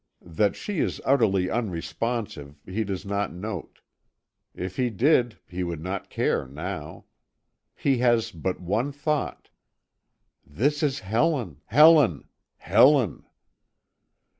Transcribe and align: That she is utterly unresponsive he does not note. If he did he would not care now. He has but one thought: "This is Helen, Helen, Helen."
That 0.33 0.55
she 0.55 0.79
is 0.79 0.99
utterly 1.05 1.51
unresponsive 1.51 2.59
he 2.65 2.83
does 2.83 3.05
not 3.05 3.31
note. 3.31 3.81
If 4.55 4.77
he 4.77 4.89
did 4.89 5.37
he 5.47 5.63
would 5.63 5.79
not 5.79 6.09
care 6.09 6.47
now. 6.47 7.05
He 7.75 7.99
has 7.99 8.31
but 8.31 8.59
one 8.59 8.91
thought: 8.91 9.51
"This 10.43 10.81
is 10.81 11.01
Helen, 11.01 11.61
Helen, 11.65 12.23
Helen." 12.57 13.25